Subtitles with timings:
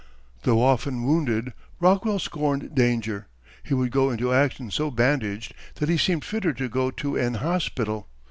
[0.41, 3.27] Though often wounded, Rockwell scorned danger.
[3.61, 7.35] He would go into action so bandaged that he seemed fitter to go to an
[7.35, 8.07] hospital.